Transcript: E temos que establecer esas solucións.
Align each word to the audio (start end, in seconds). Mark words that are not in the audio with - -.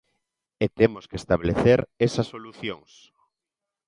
E 0.63 0.67
temos 0.79 1.03
que 1.09 1.19
establecer 1.21 1.79
esas 2.07 2.29
solucións. 2.33 2.91